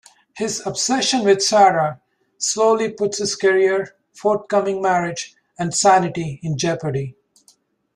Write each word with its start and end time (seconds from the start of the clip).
His 0.35 0.65
obsession 0.65 1.23
with 1.23 1.43
Sarah 1.43 2.01
slowly 2.39 2.89
puts 2.91 3.19
his 3.19 3.35
career, 3.35 3.93
forthcoming 4.15 4.81
marriage, 4.81 5.35
and 5.59 5.75
sanity 5.75 6.39
in 6.41 6.57
jeopardy. 6.57 7.15